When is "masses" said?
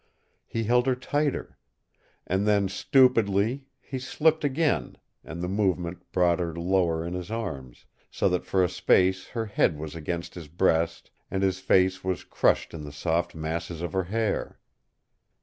13.35-13.83